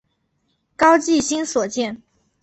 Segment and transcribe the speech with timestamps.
[0.75, 2.01] 高季兴所建。